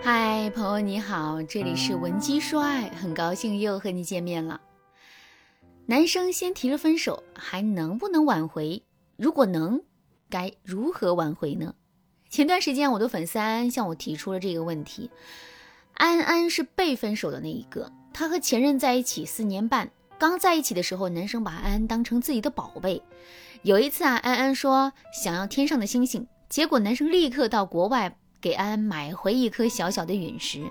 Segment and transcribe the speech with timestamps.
[0.00, 4.60] 嗨，朋友你好，这里是文姬说爱，很高兴又和你见面了。
[5.86, 8.80] 男生先提了分手，还能不能挽回？
[9.16, 9.82] 如果能，
[10.30, 11.74] 该如何挽回呢？
[12.30, 15.10] 前段时间，我的粉丝安安向我提出了这个问题。
[15.94, 23.02] 安安是被分手的那一个，她和前任在一起四年半，刚在一起的时候，男生把安安当成自己的宝贝。
[23.62, 28.16] 有一次啊，安安说想要天上的星星，结果男生立刻到国外。
[28.40, 30.70] 给安安买回一颗小小的陨石，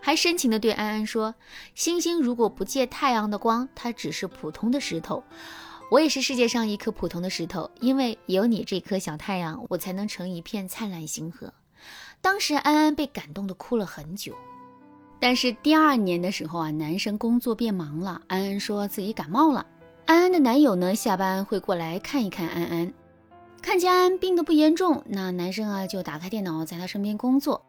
[0.00, 1.34] 还深情地对安安说
[1.74, 5.22] ：“星星如果不借太阳的光，它只是普通的石头。
[5.90, 11.52] 我也是世界上一颗普通的石头，因为有你这颗小太阳，我才能成一片灿烂星河。”
[12.20, 14.34] 当时安安被感动的哭了很久。
[15.20, 19.64] 但是第二年的时候啊，男生工作变忙了，安安说自己感冒了。
[20.06, 22.92] 安安的男友呢，下班会过来看一看安安。
[23.60, 27.64] 看见安安病得不严重，那男生啊就打开电脑，在她身边工作。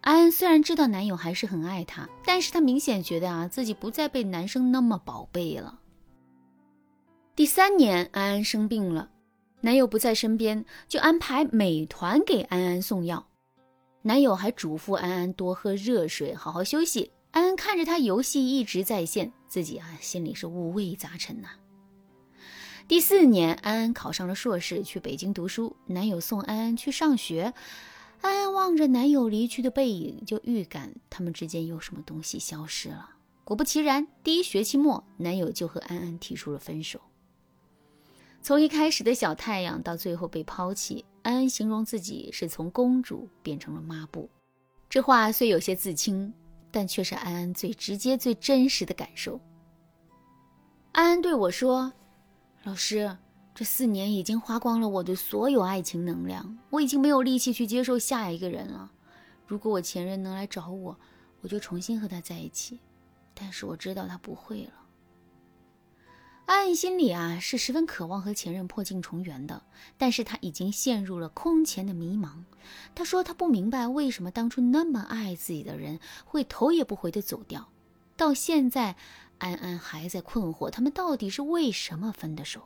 [0.00, 5.78] 安安虽然知道男友还是很爱她，但是她明显觉得啊自己不再被男生那么宝贝了。
[7.36, 9.10] 第三年，安安生病了，
[9.60, 13.26] 男友不在身边，就安排美团给安安送药。
[14.02, 17.10] 男友还嘱咐安安多喝热水，好好休息。
[17.32, 21.48] 安安看着他游戏一直在线，自己啊心里是五味杂陈呐。
[22.86, 25.74] 第四年，安安考上了硕士，去北京读书。
[25.86, 27.54] 男友送安安去上学，
[28.20, 33.08] 安安望着男友离去的背影，就预感他们之间有什么东西消失了。
[33.42, 37.00] 果不其然，第一学期末，男友就和安安提出了分手。
[38.42, 44.28] 从一开始的小太阳，到最后被抛弃，安安形容自己是从公主变成了抹布。
[44.90, 46.30] 这话虽有些自轻，
[46.70, 49.40] 但却是安安最直接、最真实的感受。
[50.92, 51.90] 安安对我说。
[52.64, 53.14] 老师，
[53.54, 58.90] 这四年已经花光了我的所有爱情能量，我已经没有力气去接受下一个人了。
[59.46, 60.98] 如果我前任能来找我，
[61.42, 62.80] 我就重新和他在一起。
[63.34, 64.72] 但是我知道他不会了。
[66.46, 69.62] 安安心里啊是十分渴望和前任破镜重圆的，
[69.98, 72.30] 但是他已经陷入了空前的迷茫。
[72.94, 77.68] 他说他不明白为什么当初那么爱自己的人会头也不回的走掉，
[78.16, 78.96] 到现在。
[79.38, 82.62] 安安还在困惑，他们到底是为什么分的手？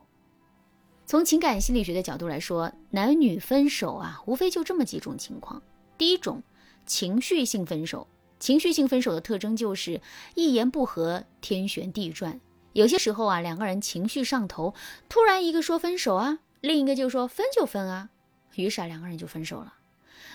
[1.07, 5.63] 从情感心理学的角度来说，男女分手啊，无非就这么几种情况。
[5.97, 6.43] 第一种，
[6.87, 8.07] 情绪性分手。
[8.39, 10.01] 情绪性分手的特征就是
[10.37, 12.41] 一言不合天旋地转。
[12.73, 14.75] 有些时候啊，两个人情绪上头，
[15.09, 18.11] 突然一个说分手啊，另一个就说分就分啊，
[18.55, 19.75] 于是啊，两个人就分手了。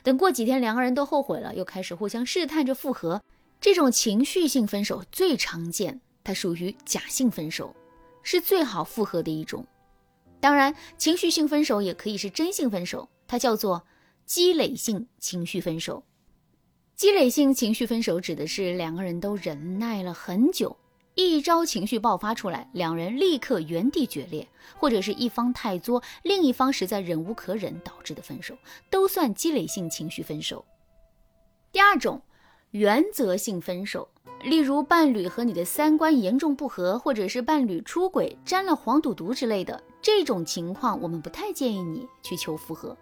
[0.01, 3.21] 等过几天，两个人都后悔了，又开始互相试探着复合。
[3.61, 6.01] 这种情绪性分手最常见。
[6.23, 7.75] 它属于假性分手，
[8.21, 9.65] 是最好复合的一种。
[10.39, 13.83] 当然，情绪性分手也可以是真性分手，它叫做
[14.25, 16.03] 积累性情绪分手。
[16.95, 20.77] 积累性情绪分手指的是两个人都忍耐了很久，
[21.15, 24.47] 一朝情绪爆发出来，两人立刻原地决裂，
[24.77, 28.57] 或者是一方太作，另一方实在忍无可忍导致的分手，
[28.89, 30.63] 都算积累性情绪分手。
[31.71, 32.21] 第二种，
[32.71, 34.07] 原则性分手。
[34.43, 42.97] 例如，伴侣和你的三观严重不合，或者是伴侣出轨、沾了黄赌毒之类的这种情况，我们不太建议你去求复合。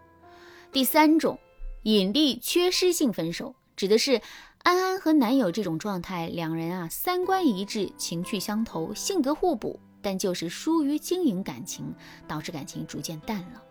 [0.72, 1.40] 第三种，
[1.84, 4.22] 引力缺失性分手，指的是
[4.59, 11.91] 安安和男友这种状态，两人啊三观一致、情趣相投、性格互补，但就是疏于经营感情，
[12.28, 13.63] 导致感情逐渐淡了。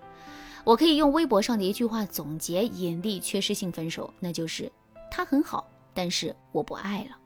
[0.64, 4.70] 我可以用微博上的一句话总结引力缺失性分手，那就是
[5.08, 7.16] 他很好，但是我不爱了。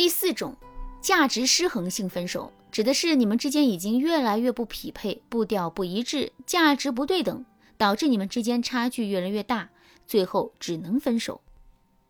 [0.00, 0.56] 第四种，
[1.02, 7.44] 价值失衡性分手，指的是你们之间已经越来越不匹配，步调不一致，价值不对等，
[7.76, 9.68] 导致你们之间差距越来越大，
[10.06, 11.42] 最后只能分手。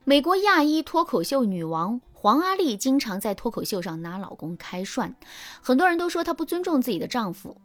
[0.05, 5.13] 美国亚裔脱口秀女王黄阿丽经常在脱口秀上拿老公开涮，
[5.61, 7.57] 很多人都说她不尊重自己的丈夫，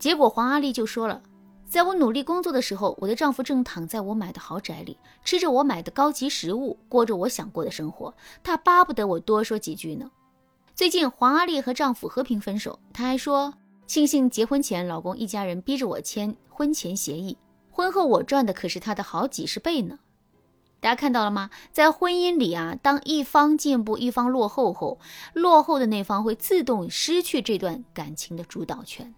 [0.00, 1.22] 结果黄阿丽就说了。
[1.70, 8.12] 在我努力工作的时候，我的丈夫正躺在我买的豪宅里，吃着我买的高级食物，过着我想过的生活。
[8.42, 10.10] 他巴不得我多说几句呢。
[10.74, 13.54] 最近黄阿丽和丈夫和平分手，她还说
[13.86, 17.38] 庆幸结婚前老公一家人逼着我签婚前协议，
[17.70, 20.00] 婚后我赚的可是他的好几十倍呢。
[20.80, 21.50] 大家看到了吗？
[21.70, 24.98] 在婚姻里啊，当一方进步，一方落后后，
[25.34, 29.14] 落后的那方会自动失去这段感情的主导权。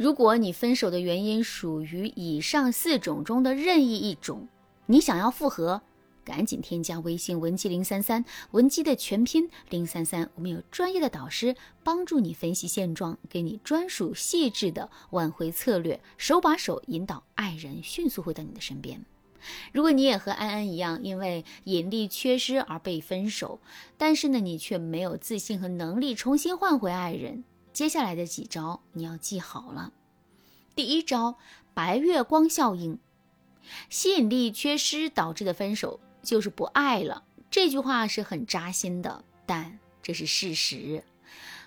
[0.00, 4.48] 如果你分手的原因属于以上四种中的任意一种，
[4.86, 5.82] 你想要复合，
[6.24, 11.54] 赶紧添加微信文姬零三三，文姬的全拼零三三，我们有专业的导师
[11.84, 19.04] 帮助你分析现状，给你专属细致的挽回策略，手把手引导爱人迅速回到你的身边。
[19.70, 23.60] 如果你也和安安一样，因为引力缺失而被分手，
[23.98, 29.92] 但是呢，你却没有自信和能力重新换回爱人，接下来的几招你要记好了。
[30.74, 31.36] 第一招，
[31.74, 32.98] 白月光效应，
[33.88, 37.24] 吸引力缺失导致的分手就是不爱了。
[37.50, 41.04] 这句话是很扎心的，但这是事实。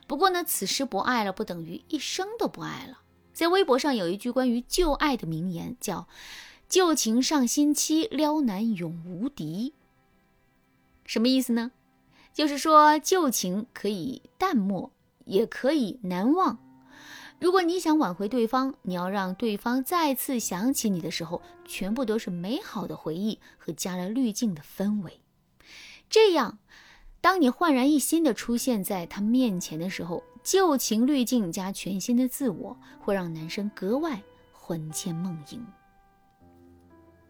[0.08, 3.02] 不过呢，此时不爱了，不等于一生都不爱了。
[3.34, 6.08] 在微博上有一句关于旧爱的名言，叫。
[6.70, 9.76] 旧情上新期，撩男永无敌。
[11.06, 11.72] 什么意思呢？
[12.34, 14.92] 就是说旧情可以淡漠，
[15.26, 16.58] 也可以难忘。
[17.40, 25.20] 如果你想挽回对方，你要让对方再次想起你的时候，全部都是美好的回忆和加了滤镜的氛围。
[26.10, 26.60] 这样，
[27.20, 34.22] 当你焕然一新的出现在他面前的时候，旧情滤镜加全新的自我，会让男生格外
[34.52, 35.66] 魂牵梦萦。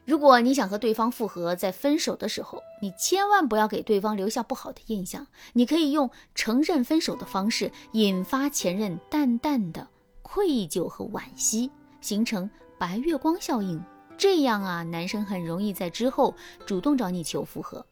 [0.06, 5.26] 如果你想和对方复合，在分手的时候，你千万不要给对方留下不好的印象。
[5.54, 9.88] 你可以用承认分手的方式，引发前任淡淡的
[10.22, 11.72] 愧疚和惋惜，
[12.02, 13.82] 形成白月光效应。
[14.18, 16.36] 这样啊，男生很容易在之后
[16.66, 17.86] 主动找你求复合。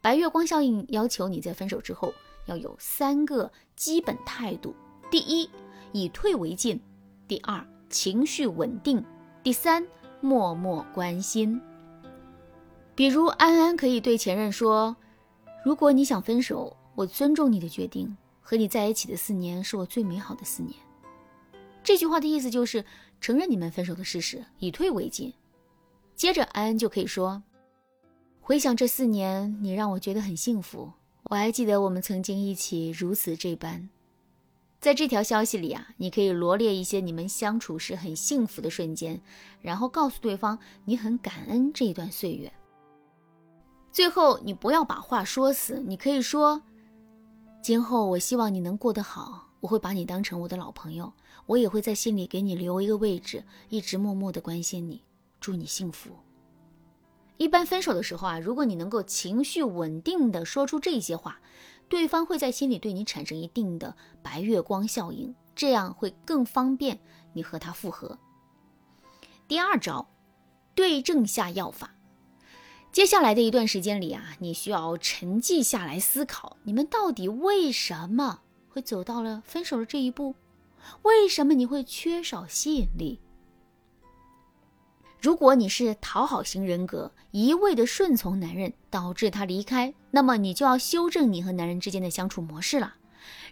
[0.00, 2.12] 白月光效应要求你在分手之后
[2.46, 4.74] 要有三个基本态度：
[5.10, 5.50] 第一，
[5.92, 6.78] 以退为进；
[7.28, 9.02] 第二，情绪稳定；
[9.42, 9.86] 第三。
[10.26, 11.60] 默默关心，
[12.96, 14.96] 比如安安可以对前任说
[15.64, 18.16] ：“如果你想分手，我尊重你的决定。
[18.40, 20.74] 和你在一起的四年是我最美好的四年。”
[21.84, 22.84] 这句话的意思就是
[23.20, 25.32] 承认你们分手的事实，以退为进。
[26.16, 27.44] 接着安安就可以说
[28.42, 30.90] ：“回想这四年，你让我觉得很幸福。
[31.30, 33.88] 我还记得我们曾经一起如此这般。”
[34.86, 39.20] 在这条消息里啊，你可以罗列一些你们相处时很幸福的瞬间，
[39.60, 42.52] 然后告诉对方你很感恩这一段岁月。
[43.90, 46.62] 最后，你不要把话说死，你可以说
[47.60, 51.12] ：“今后我希望你能过得好，我会把你当成我的老朋友，
[51.46, 55.02] 我也会在心里给你留一个位置，一直默默的关心你，
[55.40, 56.10] 祝你幸福。”
[57.38, 61.40] 一般分手的时候啊，如果你能够情绪稳定的说出这些话。
[61.88, 66.98] 对方会在心里对你产生一定的白月光效应，这样会更方便
[67.32, 68.18] 你和他复合。
[69.46, 70.08] 第二招，
[70.74, 71.92] 对症下药法。
[72.90, 80.34] 接下来的一段时间里啊，你需要沉寂下来思考，你们到底为什么会走到了分手的这一步？
[81.02, 83.20] 为什么你会缺少吸引力？
[85.20, 92.94] 如果你是讨好型人格，一味的顺从男人，导致他离开，那么你就要修正你和男人之间的相处模式了。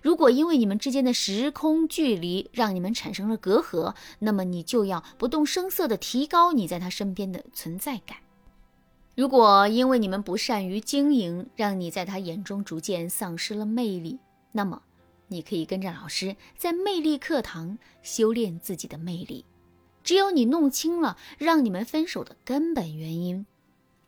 [0.02, 8.18] 如果因为你们之间的时空距离让你们产生了隔阂，那么你就要不动声色的提高你在他身边的存在感。
[9.16, 14.18] 如果因为你们不善于经营，让你在他眼中逐渐丧失了魅力，
[14.52, 14.80] 那么
[15.28, 19.44] 你可以跟着老师在魅力课堂修炼自己的魅力。
[20.04, 23.46] 只有你弄清了让你们分手的根本原因，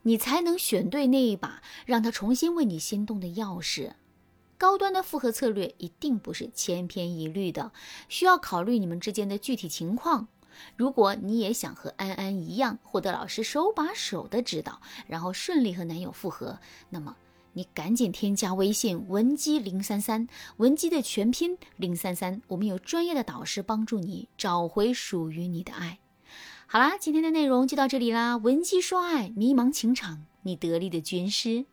[0.03, 3.95] 你才能选对那一把让他重新为你心动的钥匙。
[4.59, 7.73] 高端的复合策略一定不是千篇一律的，
[8.09, 10.29] 需要考虑你们之间的具体情况。
[10.77, 16.59] 如果你也想和安安一样获得老师手把手的指导，然后顺利和男友复合，
[16.91, 17.17] 那么。
[17.57, 25.99] 你赶紧添加微信文姬零三三，文姬的全拼零三三，我们有专业的导师帮助你找回属于你的爱。
[26.67, 31.65] 好啦，今天的内容就到这里啦，文姬说爱，迷茫情场，你得力的军师。